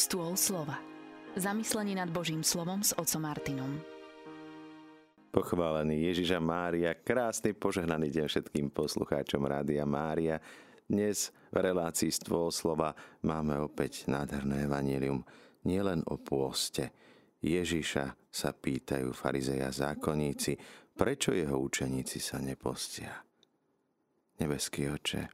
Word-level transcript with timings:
Stôl 0.00 0.32
slova. 0.32 0.80
Zamyslenie 1.36 1.92
nad 1.92 2.08
Božím 2.08 2.40
slovom 2.40 2.80
s 2.80 2.96
otcom 2.96 3.20
Martinom. 3.20 3.84
Pochválený 5.28 6.08
Ježiša 6.08 6.40
Mária, 6.40 6.96
krásny 6.96 7.52
požehnaný 7.52 8.08
deň 8.08 8.24
všetkým 8.24 8.72
poslucháčom 8.72 9.44
Rádia 9.44 9.84
Mária. 9.84 10.40
Dnes 10.88 11.28
v 11.52 11.56
relácii 11.60 12.08
Stôl 12.08 12.48
slova 12.48 12.96
máme 13.20 13.60
opäť 13.60 14.08
nádherné 14.08 14.64
evanílium 14.64 15.20
nielen 15.68 16.00
o 16.08 16.16
pôste. 16.16 16.96
Ježiša 17.44 18.32
sa 18.32 18.56
pýtajú 18.56 19.12
farizeja 19.12 19.68
zákonníci, 19.68 20.56
prečo 20.96 21.36
jeho 21.36 21.60
učeníci 21.60 22.24
sa 22.24 22.40
nepostia. 22.40 23.20
Nebeský 24.40 24.88
oče, 24.96 25.28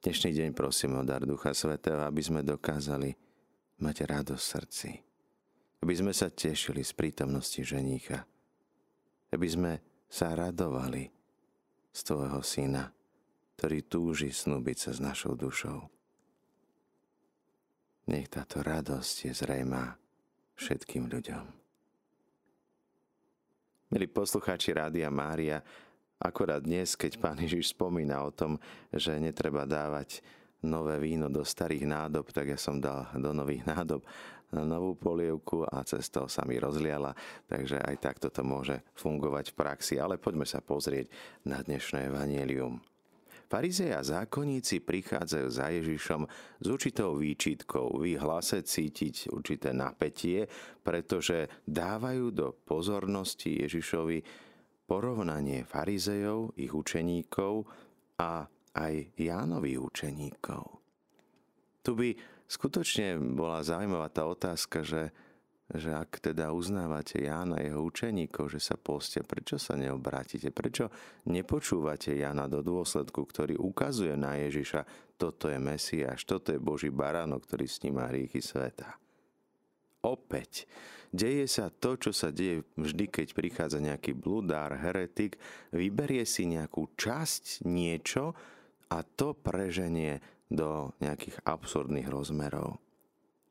dnešný 0.00 0.40
deň 0.40 0.48
prosím 0.56 0.96
o 0.96 1.04
dar 1.04 1.28
Ducha 1.28 1.52
Svetého, 1.52 2.00
aby 2.00 2.24
sme 2.24 2.40
dokázali 2.40 3.12
mať 3.82 4.06
radosť 4.06 4.44
srdci. 4.46 4.90
Aby 5.82 5.94
sme 5.98 6.14
sa 6.14 6.30
tešili 6.30 6.86
z 6.86 6.94
prítomnosti 6.94 7.58
ženícha. 7.58 8.22
Aby 9.34 9.48
sme 9.50 9.72
sa 10.06 10.30
radovali 10.38 11.10
z 11.90 12.00
tvojho 12.06 12.40
syna, 12.46 12.94
ktorý 13.58 13.82
túži 13.84 14.30
snúbiť 14.30 14.76
sa 14.78 14.90
s 14.94 15.00
našou 15.02 15.34
dušou. 15.34 15.90
Nech 18.06 18.30
táto 18.30 18.62
radosť 18.62 19.30
je 19.30 19.32
zrejmá 19.34 19.98
všetkým 20.54 21.10
ľuďom. 21.10 21.44
Milí 23.92 24.06
poslucháči 24.08 24.72
Rádia 24.72 25.12
Mária, 25.12 25.60
Akorát 26.22 26.62
dnes, 26.62 26.94
keď 26.94 27.18
pán 27.18 27.34
Ježiš 27.34 27.74
spomína 27.74 28.22
o 28.22 28.30
tom, 28.30 28.62
že 28.94 29.18
netreba 29.18 29.66
dávať 29.66 30.22
nové 30.62 30.98
víno 31.02 31.26
do 31.28 31.42
starých 31.42 31.84
nádob, 31.84 32.30
tak 32.30 32.54
ja 32.54 32.58
som 32.58 32.78
dal 32.78 33.10
do 33.18 33.34
nových 33.34 33.66
nádob 33.66 34.02
novú 34.60 34.92
polievku 34.92 35.64
a 35.64 35.80
cestou 35.80 36.28
sa 36.28 36.44
mi 36.44 36.60
rozliala, 36.60 37.16
takže 37.48 37.80
aj 37.80 37.96
takto 38.04 38.28
to 38.28 38.44
môže 38.44 38.84
fungovať 38.92 39.56
v 39.56 39.56
praxi. 39.56 39.94
Ale 39.96 40.20
poďme 40.20 40.44
sa 40.44 40.60
pozrieť 40.60 41.08
na 41.48 41.64
dnešné 41.64 42.12
evanielium. 42.12 42.84
Farizei 43.48 43.92
a 43.92 44.00
zákonníci 44.00 44.80
prichádzajú 44.80 45.48
za 45.52 45.68
Ježišom 45.68 46.24
s 46.60 46.66
určitou 46.68 47.20
výčitkou. 47.20 48.00
V 48.00 48.16
ich 48.16 48.20
hlase 48.20 48.64
cítiť 48.64 49.28
určité 49.28 49.76
napätie, 49.76 50.48
pretože 50.80 51.52
dávajú 51.68 52.32
do 52.32 52.56
pozornosti 52.64 53.60
Ježišovi 53.60 54.24
porovnanie 54.88 55.68
farizejov, 55.68 56.56
ich 56.56 56.72
učeníkov 56.72 57.68
a 58.24 58.48
aj 58.72 59.12
Jánových 59.16 59.80
učeníkov. 59.80 60.64
Tu 61.82 61.90
by 61.98 62.08
skutočne 62.46 63.18
bola 63.34 63.60
zaujímavá 63.60 64.08
tá 64.08 64.22
otázka, 64.24 64.86
že, 64.86 65.10
že 65.72 65.90
ak 65.90 66.22
teda 66.22 66.54
uznávate 66.54 67.26
Jána 67.26 67.58
jeho 67.58 67.82
učeníkov, 67.82 68.54
že 68.54 68.60
sa 68.62 68.78
postia, 68.78 69.26
prečo 69.26 69.58
sa 69.58 69.74
neobrátite? 69.74 70.54
Prečo 70.54 70.88
nepočúvate 71.26 72.14
Jána 72.14 72.46
do 72.46 72.62
dôsledku, 72.62 73.26
ktorý 73.26 73.58
ukazuje 73.58 74.14
na 74.14 74.38
Ježiša, 74.38 74.86
toto 75.18 75.50
je 75.50 75.58
Mesiáš, 75.58 76.22
toto 76.22 76.54
je 76.54 76.62
Boží 76.62 76.88
baránok, 76.88 77.44
ktorý 77.44 77.66
sníma 77.66 78.08
hriechy 78.08 78.38
sveta? 78.38 78.94
Opäť, 80.02 80.66
Deje 81.12 81.44
sa 81.44 81.68
to, 81.68 82.00
čo 82.00 82.08
sa 82.08 82.32
deje 82.32 82.64
vždy, 82.72 83.12
keď 83.12 83.36
prichádza 83.36 83.84
nejaký 83.84 84.16
bludár, 84.16 84.72
heretik, 84.80 85.36
vyberie 85.68 86.24
si 86.24 86.48
nejakú 86.48 86.88
časť, 86.96 87.68
niečo 87.68 88.32
a 88.92 89.00
to 89.16 89.32
preženie 89.32 90.20
do 90.52 90.92
nejakých 91.00 91.40
absurdných 91.48 92.12
rozmerov. 92.12 92.76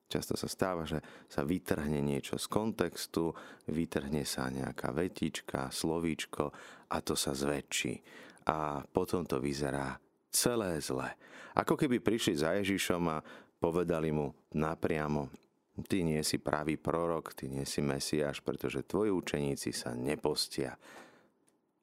Často 0.06 0.38
sa 0.38 0.45
stáva, 0.45 0.86
že 0.86 1.02
sa 1.25 1.42
vytrhne 1.42 2.03
niečo 2.03 2.38
z 2.38 2.45
kontextu, 2.45 3.34
vytrhne 3.66 4.22
sa 4.28 4.52
nejaká 4.53 4.94
vetička, 4.94 5.73
slovíčko 5.73 6.51
a 6.94 6.97
to 7.01 7.18
sa 7.18 7.34
zväčší. 7.34 7.97
A 8.46 8.85
potom 8.85 9.25
to 9.25 9.41
vyzerá 9.41 9.97
celé 10.30 10.78
zle. 10.84 11.09
Ako 11.57 11.80
keby 11.80 12.03
prišli 12.03 12.38
za 12.38 12.53
Ježišom 12.59 13.03
a 13.09 13.24
povedali 13.57 14.13
mu 14.13 14.30
napriamo, 14.53 15.31
Ty 15.72 16.03
nie 16.03 16.19
si 16.22 16.38
pravý 16.38 16.75
prorok, 16.75 17.31
ty 17.31 17.47
nie 17.47 17.63
si 17.63 17.80
Mesiáš, 17.80 18.44
pretože 18.44 18.84
tvoji 18.84 19.07
učeníci 19.07 19.72
sa 19.72 19.96
nepostia. 19.96 20.75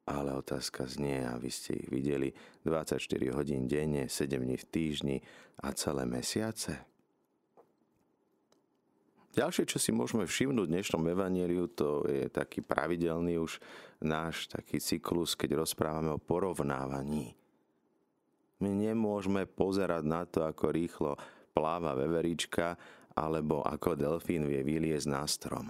Ale 0.09 0.33
otázka 0.33 0.89
znie, 0.89 1.21
a 1.21 1.37
vy 1.37 1.53
ste 1.53 1.77
ich 1.77 1.89
videli 1.93 2.33
24 2.65 2.97
hodín 3.37 3.69
denne, 3.69 4.09
7 4.09 4.41
dní 4.41 4.57
v 4.57 4.65
týždni 4.65 5.17
a 5.61 5.69
celé 5.77 6.09
mesiace. 6.09 6.81
Ďalšie, 9.37 9.69
čo 9.69 9.77
si 9.77 9.93
môžeme 9.93 10.25
všimnúť 10.25 10.65
v 10.65 10.73
dnešnom 10.73 11.05
evaníliu, 11.13 11.69
to 11.69 12.09
je 12.09 12.25
taký 12.33 12.65
pravidelný 12.65 13.37
už 13.37 13.61
náš 14.01 14.49
taký 14.49 14.81
cyklus, 14.81 15.37
keď 15.37 15.61
rozprávame 15.61 16.09
o 16.09 16.17
porovnávaní. 16.17 17.37
My 18.59 18.73
nemôžeme 18.73 19.45
pozerať 19.45 20.03
na 20.03 20.25
to, 20.25 20.43
ako 20.43 20.73
rýchlo 20.73 21.11
pláva 21.53 21.93
veverička 21.93 22.75
alebo 23.13 23.61
ako 23.61 23.93
delfín 23.93 24.49
vie 24.49 24.65
vyliezť 24.65 25.07
na 25.07 25.23
strom. 25.29 25.69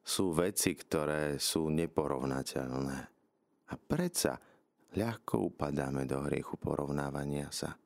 Sú 0.00 0.30
veci, 0.30 0.78
ktoré 0.78 1.36
sú 1.42 1.68
neporovnateľné. 1.68 3.19
A 3.70 3.74
predsa 3.78 4.36
ľahko 4.98 5.54
upadáme 5.54 6.02
do 6.06 6.26
hriechu 6.26 6.58
porovnávania 6.58 7.48
sa. 7.54 7.78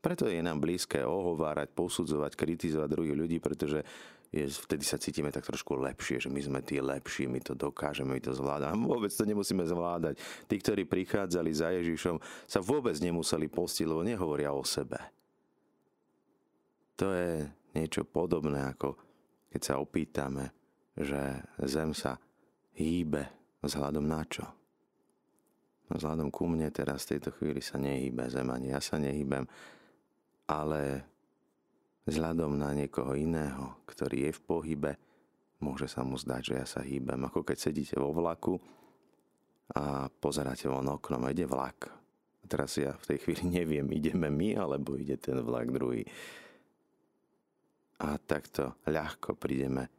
Preto 0.00 0.30
je 0.30 0.40
nám 0.40 0.62
blízke 0.64 1.04
ohovárať, 1.04 1.76
posudzovať, 1.76 2.32
kritizovať 2.32 2.88
druhých 2.88 3.18
ľudí, 3.18 3.36
pretože 3.36 3.84
je, 4.30 4.46
vtedy 4.46 4.86
sa 4.86 4.96
cítime 4.96 5.34
tak 5.34 5.42
trošku 5.42 5.74
lepšie, 5.74 6.22
že 6.22 6.30
my 6.30 6.38
sme 6.38 6.60
tí 6.62 6.78
lepší, 6.78 7.26
my 7.26 7.42
to 7.42 7.58
dokážeme, 7.58 8.14
my 8.14 8.22
to 8.22 8.30
zvládame. 8.30 8.86
Vôbec 8.86 9.10
to 9.10 9.26
nemusíme 9.26 9.66
zvládať. 9.66 10.22
Tí, 10.46 10.54
ktorí 10.56 10.86
prichádzali 10.86 11.50
za 11.50 11.74
Ježišom, 11.74 12.22
sa 12.46 12.62
vôbec 12.62 12.94
nemuseli 13.02 13.50
postiť, 13.50 13.84
lebo 13.90 14.06
nehovoria 14.06 14.54
o 14.54 14.62
sebe. 14.62 15.02
To 16.94 17.10
je 17.10 17.42
niečo 17.74 18.06
podobné, 18.06 18.70
ako 18.70 18.94
keď 19.50 19.60
sa 19.60 19.82
opýtame, 19.82 20.54
že 20.94 21.42
Zem 21.66 21.90
sa 21.90 22.16
hýbe 22.78 23.26
vzhľadom 23.66 24.06
na 24.06 24.22
čo? 24.30 24.59
Vzhľadom 25.90 26.30
ku 26.30 26.46
mne 26.46 26.70
teraz 26.70 27.04
v 27.06 27.18
tejto 27.18 27.34
chvíli 27.34 27.58
sa 27.58 27.76
nehýbe 27.76 28.30
Zem, 28.30 28.46
ani 28.46 28.70
ja 28.70 28.78
sa 28.78 28.96
nehýbem, 28.96 29.42
ale 30.46 31.02
vzhľadom 32.06 32.54
na 32.54 32.70
niekoho 32.74 33.18
iného, 33.18 33.82
ktorý 33.90 34.30
je 34.30 34.32
v 34.38 34.44
pohybe, 34.46 34.92
môže 35.58 35.90
sa 35.90 36.06
mu 36.06 36.14
zdať, 36.14 36.42
že 36.42 36.54
ja 36.54 36.66
sa 36.66 36.80
hýbem. 36.86 37.18
Ako 37.26 37.42
keď 37.42 37.58
sedíte 37.58 37.98
vo 37.98 38.14
vlaku 38.14 38.56
a 39.74 40.06
pozeráte 40.08 40.70
von 40.70 40.86
oknom 40.86 41.26
ide 41.30 41.46
vlak. 41.46 41.90
Teraz 42.46 42.74
ja 42.78 42.94
v 42.94 43.14
tej 43.14 43.18
chvíli 43.26 43.44
neviem, 43.62 43.86
ideme 43.90 44.30
my, 44.30 44.58
alebo 44.58 44.94
ide 44.94 45.18
ten 45.18 45.42
vlak 45.42 45.74
druhý 45.74 46.06
a 48.00 48.16
takto 48.16 48.80
ľahko 48.88 49.36
prídeme 49.36 49.92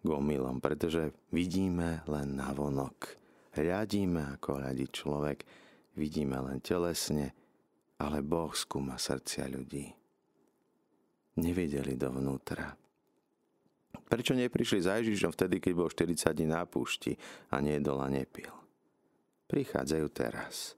k 0.00 0.08
omylom, 0.08 0.60
pretože 0.60 1.12
vidíme 1.32 2.04
len 2.08 2.36
navonok. 2.36 3.23
Hľadíme, 3.54 4.34
ako 4.34 4.58
hľadí 4.58 4.90
človek, 4.90 5.46
vidíme 5.94 6.34
len 6.42 6.58
telesne, 6.58 7.30
ale 8.02 8.18
Boh 8.18 8.50
skúma 8.50 8.98
srdcia 8.98 9.46
ľudí. 9.46 9.86
Nevideli 11.38 11.94
dovnútra. 11.94 12.74
Prečo 14.10 14.34
neprišli 14.34 14.82
za 14.82 14.98
Ježišom 14.98 15.30
vtedy, 15.32 15.62
keď 15.62 15.72
bol 15.74 15.86
40 15.86 16.34
dní 16.34 16.46
na 16.50 16.66
púšti 16.66 17.14
a 17.54 17.62
nejedol 17.62 18.02
a 18.02 18.10
nepil? 18.10 18.50
Prichádzajú 19.46 20.06
teraz. 20.10 20.74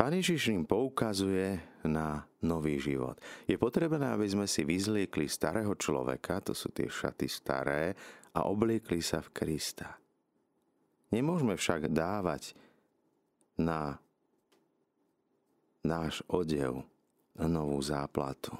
Pán 0.00 0.16
Ježiš 0.16 0.48
im 0.48 0.64
poukazuje 0.64 1.60
na 1.84 2.24
nový 2.40 2.80
život. 2.80 3.20
Je 3.44 3.60
potrebné, 3.60 4.16
aby 4.16 4.24
sme 4.24 4.48
si 4.48 4.64
vyzliekli 4.64 5.28
starého 5.28 5.76
človeka, 5.76 6.40
to 6.40 6.56
sú 6.56 6.72
tie 6.72 6.88
šaty 6.88 7.28
staré, 7.28 7.92
a 8.32 8.48
obliekli 8.48 9.04
sa 9.04 9.20
v 9.20 9.28
Krista. 9.36 9.99
Nemôžeme 11.10 11.58
však 11.58 11.90
dávať 11.90 12.54
na 13.58 13.98
náš 15.82 16.22
odev 16.30 16.86
novú 17.36 17.78
záplatu. 17.82 18.54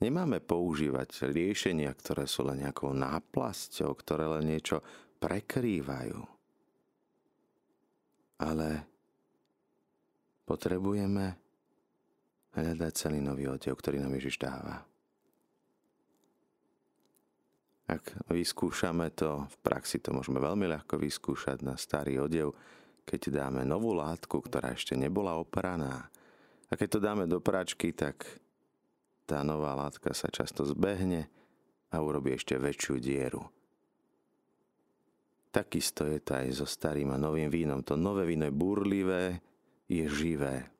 Nemáme 0.00 0.40
používať 0.40 1.28
riešenia, 1.28 1.92
ktoré 1.92 2.24
sú 2.24 2.48
len 2.48 2.64
nejakou 2.64 2.96
náplasťou, 2.96 3.90
ktoré 4.00 4.24
len 4.38 4.48
niečo 4.48 4.80
prekrývajú. 5.20 6.20
Ale 8.40 8.90
Potrebujeme 10.50 11.38
hľadať 12.58 12.92
celý 12.98 13.22
nový 13.22 13.46
odev, 13.46 13.78
ktorý 13.78 14.02
nám 14.02 14.18
Ježiš 14.18 14.42
dáva. 14.42 14.82
Ak 17.90 18.14
vyskúšame 18.30 19.10
to, 19.10 19.50
v 19.50 19.56
praxi 19.66 19.98
to 19.98 20.14
môžeme 20.14 20.38
veľmi 20.38 20.70
ľahko 20.70 20.94
vyskúšať 20.94 21.66
na 21.66 21.74
starý 21.74 22.22
odev, 22.22 22.54
keď 23.02 23.42
dáme 23.42 23.66
novú 23.66 23.90
látku, 23.98 24.38
ktorá 24.38 24.78
ešte 24.78 24.94
nebola 24.94 25.34
operaná. 25.34 26.06
A 26.70 26.78
keď 26.78 26.88
to 26.94 27.00
dáme 27.02 27.26
do 27.26 27.42
pračky, 27.42 27.90
tak 27.90 28.22
tá 29.26 29.42
nová 29.42 29.74
látka 29.74 30.14
sa 30.14 30.30
často 30.30 30.62
zbehne 30.62 31.26
a 31.90 31.98
urobí 31.98 32.30
ešte 32.30 32.54
väčšiu 32.54 33.02
dieru. 33.02 33.42
Takisto 35.50 36.06
je 36.06 36.22
to 36.22 36.38
aj 36.38 36.62
so 36.62 36.66
starým 36.70 37.10
a 37.10 37.18
novým 37.18 37.50
vínom. 37.50 37.82
To 37.82 37.98
nové 37.98 38.22
víno 38.22 38.46
je 38.46 38.54
burlivé, 38.54 39.42
je 39.90 40.06
živé. 40.06 40.70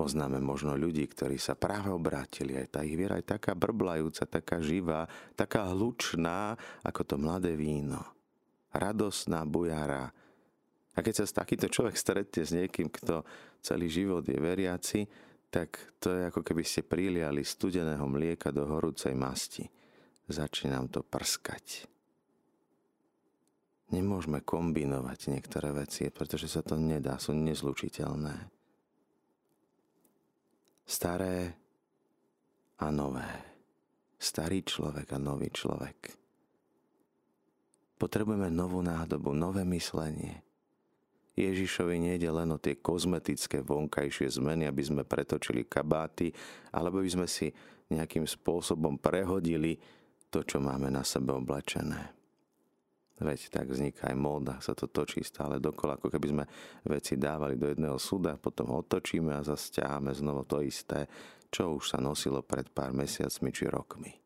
Poznáme 0.00 0.40
možno 0.40 0.80
ľudí, 0.80 1.04
ktorí 1.04 1.36
sa 1.36 1.52
práve 1.52 1.92
obrátili. 1.92 2.56
Aj 2.56 2.64
tá 2.72 2.80
ich 2.80 2.96
viera 2.96 3.20
je 3.20 3.36
taká 3.36 3.52
brblajúca, 3.52 4.24
taká 4.24 4.56
živá, 4.64 5.04
taká 5.36 5.68
hlučná, 5.76 6.56
ako 6.80 7.04
to 7.04 7.14
mladé 7.20 7.52
víno. 7.52 8.00
Radosná 8.72 9.44
bujara. 9.44 10.08
A 10.96 10.98
keď 11.04 11.20
sa 11.20 11.44
takýto 11.44 11.68
človek 11.68 12.00
stretne 12.00 12.48
s 12.48 12.56
niekým, 12.56 12.88
kto 12.88 13.28
celý 13.60 13.92
život 13.92 14.24
je 14.24 14.40
veriaci, 14.40 15.04
tak 15.52 15.76
to 16.00 16.16
je 16.16 16.32
ako 16.32 16.48
keby 16.48 16.64
ste 16.64 16.80
priliali 16.80 17.44
studeného 17.44 18.08
mlieka 18.08 18.56
do 18.56 18.64
horúcej 18.64 19.12
masti. 19.12 19.68
Začína 20.32 20.80
nám 20.80 20.88
to 20.88 21.04
prskať. 21.04 21.84
Nemôžeme 23.92 24.40
kombinovať 24.40 25.28
niektoré 25.28 25.76
veci, 25.76 26.08
pretože 26.08 26.48
sa 26.48 26.64
to 26.64 26.80
nedá, 26.80 27.20
sú 27.20 27.36
nezlučiteľné 27.36 28.59
staré 30.90 31.54
a 32.82 32.90
nové. 32.90 33.30
Starý 34.18 34.66
človek 34.66 35.14
a 35.14 35.22
nový 35.22 35.54
človek. 35.54 36.18
Potrebujeme 37.94 38.50
novú 38.50 38.82
nádobu, 38.82 39.30
nové 39.30 39.62
myslenie. 39.70 40.42
Ježišovi 41.38 41.96
nejde 41.96 42.28
len 42.28 42.50
o 42.52 42.58
tie 42.58 42.82
kozmetické 42.82 43.62
vonkajšie 43.62 44.42
zmeny, 44.42 44.66
aby 44.66 44.82
sme 44.82 45.06
pretočili 45.06 45.64
kabáty, 45.64 46.34
alebo 46.74 47.00
by 47.00 47.08
sme 47.08 47.28
si 47.30 47.48
nejakým 47.88 48.26
spôsobom 48.26 48.98
prehodili 48.98 49.78
to, 50.28 50.42
čo 50.42 50.58
máme 50.58 50.90
na 50.90 51.06
sebe 51.06 51.32
oblečené. 51.32 52.19
Veď 53.20 53.52
tak 53.52 53.68
vzniká 53.68 54.08
aj 54.08 54.16
móda, 54.16 54.56
sa 54.64 54.72
to 54.72 54.88
točí 54.88 55.20
stále 55.20 55.60
dokola, 55.60 56.00
ako 56.00 56.08
keby 56.08 56.26
sme 56.32 56.44
veci 56.88 57.20
dávali 57.20 57.60
do 57.60 57.68
jedného 57.68 58.00
súda, 58.00 58.40
potom 58.40 58.72
otočíme 58.72 59.36
a 59.36 59.44
zase 59.44 59.76
ťaháme 59.76 60.08
znovu 60.16 60.48
to 60.48 60.64
isté, 60.64 61.04
čo 61.52 61.76
už 61.76 61.92
sa 61.92 61.98
nosilo 62.00 62.40
pred 62.40 62.72
pár 62.72 62.96
mesiacmi 62.96 63.52
či 63.52 63.68
rokmi. 63.68 64.16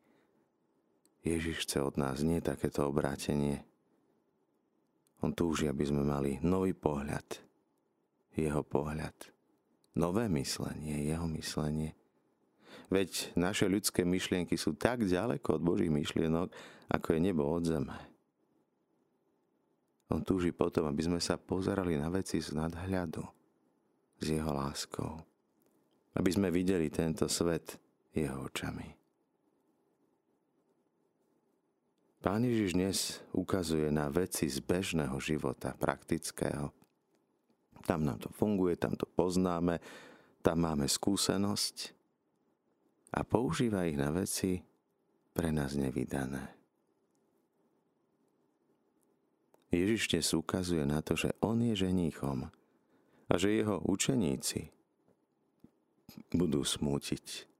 Ježiš 1.27 1.67
chce 1.67 1.83
od 1.83 1.99
nás 1.99 2.23
nie 2.23 2.39
takéto 2.39 2.87
obrátenie. 2.87 3.67
On 5.19 5.35
túži, 5.35 5.67
aby 5.67 5.83
sme 5.83 6.07
mali 6.07 6.39
nový 6.39 6.71
pohľad. 6.71 7.43
Jeho 8.37 8.63
pohľad. 8.63 9.15
Nové 9.99 10.31
myslenie, 10.31 11.03
jeho 11.03 11.27
myslenie. 11.35 11.97
Veď 12.87 13.33
naše 13.35 13.65
ľudské 13.65 14.05
myšlienky 14.05 14.55
sú 14.55 14.77
tak 14.77 15.03
ďaleko 15.03 15.59
od 15.59 15.61
Božích 15.65 15.91
myšlienok, 15.91 16.47
ako 16.93 17.07
je 17.11 17.19
nebo 17.19 17.43
od 17.43 17.65
zeme. 17.65 18.14
On 20.15 20.23
túži 20.23 20.55
potom, 20.55 20.87
aby 20.87 21.03
sme 21.03 21.19
sa 21.19 21.35
pozerali 21.35 21.99
na 21.99 22.07
veci 22.07 22.39
z 22.39 22.55
nadhľadu, 22.55 23.19
s 24.15 24.25
jeho 24.31 24.47
láskou. 24.47 25.19
Aby 26.15 26.31
sme 26.31 26.47
videli 26.55 26.87
tento 26.87 27.27
svet 27.27 27.75
jeho 28.15 28.47
očami. 28.47 28.95
Pán 32.23 32.47
Ježiš 32.47 32.71
dnes 32.79 32.97
ukazuje 33.35 33.91
na 33.91 34.07
veci 34.07 34.47
z 34.47 34.63
bežného 34.63 35.19
života, 35.19 35.75
praktického. 35.75 36.71
Tam 37.83 38.07
nám 38.07 38.23
to 38.23 38.31
funguje, 38.31 38.79
tam 38.79 38.95
to 38.95 39.03
poznáme, 39.03 39.83
tam 40.39 40.63
máme 40.63 40.87
skúsenosť 40.87 41.91
a 43.11 43.21
používa 43.27 43.83
ich 43.83 43.99
na 43.99 44.15
veci 44.15 44.63
pre 45.35 45.51
nás 45.51 45.75
nevydané. 45.75 46.54
Ježiš 49.75 50.15
dnes 50.15 50.27
ukazuje 50.31 50.87
na 50.87 51.03
to, 51.03 51.19
že 51.19 51.35
on 51.43 51.59
je 51.59 51.75
ženíchom 51.75 52.47
a 53.27 53.33
že 53.35 53.59
jeho 53.59 53.83
učeníci 53.83 54.71
budú 56.31 56.63
smútiť. 56.63 57.51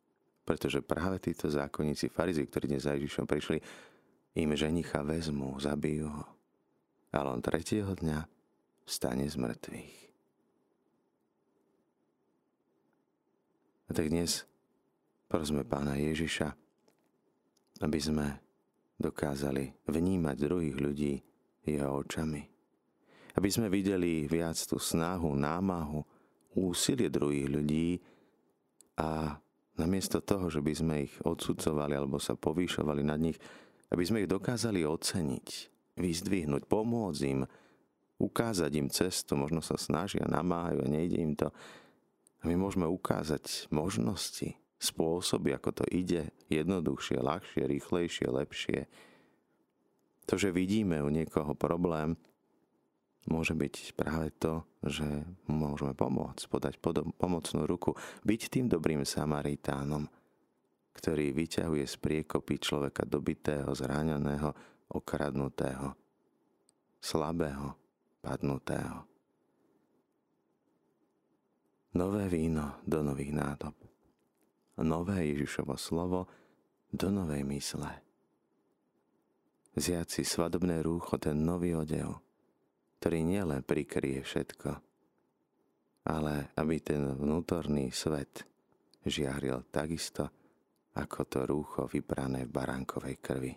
Pretože 0.46 0.86
práve 0.86 1.18
títo 1.20 1.50
zákonníci, 1.50 2.08
farizi, 2.08 2.46
ktorí 2.46 2.70
dnes 2.70 2.86
za 2.86 2.94
Ježišom 2.94 3.26
prišli, 3.26 3.58
im 4.38 4.52
ženicha 4.54 5.02
vezmú, 5.02 5.58
zabijú 5.58 6.06
ho. 6.06 6.26
Ale 7.10 7.34
on 7.34 7.42
tretieho 7.42 7.90
dňa 7.98 8.30
vstane 8.86 9.26
z 9.26 9.36
mŕtvych. 9.42 9.96
A 13.90 13.92
tak 13.94 14.14
dnes 14.14 14.46
prosme 15.26 15.66
pána 15.66 15.98
Ježiša, 15.98 16.54
aby 17.82 18.00
sme 18.00 18.38
dokázali 19.02 19.74
vnímať 19.90 20.36
druhých 20.38 20.78
ľudí 20.78 21.14
jeho 21.68 22.06
očami. 22.06 22.42
Aby 23.36 23.50
sme 23.52 23.68
videli 23.68 24.30
viac 24.30 24.56
tú 24.64 24.80
snahu, 24.80 25.34
námahu, 25.36 26.00
úsilie 26.56 27.12
druhých 27.12 27.52
ľudí 27.52 28.00
a 28.96 29.36
namiesto 29.76 30.24
toho, 30.24 30.48
že 30.48 30.64
by 30.64 30.74
sme 30.74 30.96
ich 31.04 31.14
odsudzovali 31.20 32.00
alebo 32.00 32.16
sa 32.16 32.40
povýšovali 32.40 33.04
nad 33.04 33.20
nich, 33.20 33.36
aby 33.92 34.04
sme 34.08 34.24
ich 34.24 34.32
dokázali 34.32 34.88
oceniť, 34.88 35.48
vyzdvihnúť, 36.00 36.64
pomôcť 36.66 37.22
im, 37.28 37.44
ukázať 38.16 38.72
im 38.80 38.88
cestu, 38.88 39.36
možno 39.36 39.60
sa 39.60 39.76
snažia, 39.76 40.24
namáhajú 40.24 40.80
a 40.80 40.92
nejde 40.92 41.20
im 41.20 41.36
to. 41.36 41.52
A 42.40 42.44
my 42.48 42.56
môžeme 42.56 42.88
ukázať 42.88 43.68
možnosti, 43.68 44.56
spôsoby, 44.80 45.56
ako 45.56 45.84
to 45.84 45.86
ide, 45.92 46.32
jednoduchšie, 46.48 47.20
ľahšie, 47.20 47.64
rýchlejšie, 47.68 48.28
lepšie, 48.32 48.80
to, 50.25 50.38
že 50.38 50.54
vidíme 50.54 51.01
u 51.01 51.10
niekoho 51.10 51.54
problém, 51.54 52.18
môže 53.30 53.57
byť 53.57 53.98
práve 53.98 54.30
to, 54.38 54.66
že 54.86 55.06
môžeme 55.50 55.94
pomôcť, 55.98 56.45
podať 56.50 56.74
pomocnú 57.18 57.66
ruku, 57.66 57.98
byť 58.25 58.42
tým 58.50 58.66
dobrým 58.69 59.06
Samaritánom, 59.06 60.06
ktorý 60.94 61.33
vyťahuje 61.33 61.86
z 61.86 61.95
priekopy 61.98 62.62
človeka 62.62 63.06
dobitého, 63.06 63.74
zraneného, 63.74 64.54
okradnutého, 64.94 65.94
slabého, 67.01 67.74
padnutého. 68.22 69.06
Nové 71.95 72.27
víno 72.27 72.83
do 72.83 73.00
nových 73.00 73.31
nádob. 73.31 73.75
Nové 74.83 75.31
Ježišovo 75.31 75.80
slovo 75.80 76.27
do 76.91 77.08
novej 77.08 77.48
mysle 77.48 78.05
vziať 79.75 80.08
si 80.08 80.24
svadobné 80.24 80.79
rúcho, 80.82 81.20
ten 81.20 81.36
nový 81.44 81.75
odev, 81.75 82.24
ktorý 83.00 83.22
nielen 83.27 83.62
prikrie 83.62 84.24
všetko, 84.24 84.72
ale 86.08 86.55
aby 86.55 86.75
ten 86.79 87.03
vnútorný 87.03 87.91
svet 87.91 88.48
žiaril 89.05 89.67
takisto, 89.70 90.32
ako 90.96 91.20
to 91.27 91.39
rúcho 91.44 91.82
vybrané 91.91 92.48
v 92.48 92.55
baránkovej 92.55 93.15
krvi. 93.20 93.53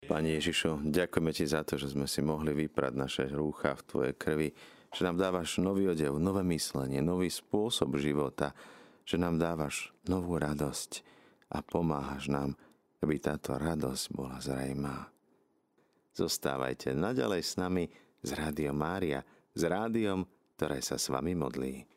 Pane 0.00 0.28
Ježišu, 0.40 0.88
ďakujeme 0.88 1.32
Ti 1.32 1.44
za 1.44 1.60
to, 1.64 1.76
že 1.76 1.92
sme 1.92 2.08
si 2.08 2.24
mohli 2.24 2.56
vyprať 2.56 2.92
naše 2.96 3.24
rúcha 3.28 3.76
v 3.76 3.84
Tvojej 3.84 4.14
krvi, 4.16 4.48
že 4.90 5.06
nám 5.06 5.20
dávaš 5.20 5.60
nový 5.62 5.92
odev, 5.92 6.16
nové 6.16 6.42
myslenie, 6.50 7.04
nový 7.04 7.30
spôsob 7.30 8.00
života, 8.00 8.56
že 9.04 9.20
nám 9.20 9.38
dávaš 9.38 9.92
novú 10.08 10.40
radosť 10.40 11.04
a 11.52 11.62
pomáhaš 11.62 12.32
nám, 12.32 12.56
aby 13.00 13.16
táto 13.16 13.56
radosť 13.56 14.04
bola 14.12 14.36
zrejmá. 14.38 15.08
Zostávajte 16.12 16.92
naďalej 16.92 17.42
s 17.42 17.52
nami 17.56 17.84
z 18.20 18.30
Rádio 18.36 18.76
Mária, 18.76 19.24
s 19.56 19.62
rádiom, 19.64 20.28
ktoré 20.56 20.84
sa 20.84 21.00
s 21.00 21.08
vami 21.08 21.32
modlí. 21.32 21.89